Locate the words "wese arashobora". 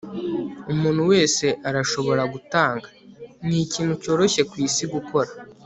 1.11-2.23